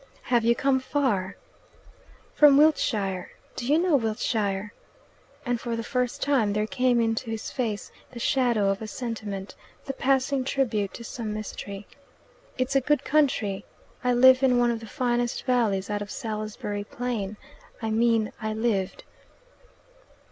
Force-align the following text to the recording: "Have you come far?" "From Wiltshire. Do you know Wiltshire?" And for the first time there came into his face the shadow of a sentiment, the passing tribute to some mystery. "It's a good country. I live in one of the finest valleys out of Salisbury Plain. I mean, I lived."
"Have 0.23 0.43
you 0.43 0.55
come 0.55 0.79
far?" 0.79 1.37
"From 2.33 2.57
Wiltshire. 2.57 3.29
Do 3.55 3.67
you 3.71 3.77
know 3.77 3.95
Wiltshire?" 3.95 4.73
And 5.45 5.61
for 5.61 5.75
the 5.75 5.83
first 5.83 6.23
time 6.23 6.53
there 6.53 6.65
came 6.65 6.99
into 6.99 7.29
his 7.29 7.51
face 7.51 7.91
the 8.11 8.17
shadow 8.17 8.69
of 8.71 8.81
a 8.81 8.87
sentiment, 8.87 9.53
the 9.85 9.93
passing 9.93 10.43
tribute 10.43 10.91
to 10.95 11.03
some 11.03 11.35
mystery. 11.35 11.85
"It's 12.57 12.75
a 12.75 12.81
good 12.81 13.03
country. 13.05 13.63
I 14.03 14.13
live 14.13 14.41
in 14.41 14.57
one 14.57 14.71
of 14.71 14.79
the 14.79 14.87
finest 14.87 15.43
valleys 15.43 15.87
out 15.87 16.01
of 16.01 16.09
Salisbury 16.09 16.83
Plain. 16.83 17.37
I 17.79 17.91
mean, 17.91 18.31
I 18.41 18.53
lived." 18.53 19.03